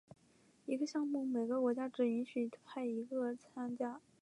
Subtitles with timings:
[0.65, 4.01] 一个项目每个国家只允许派一支队参加。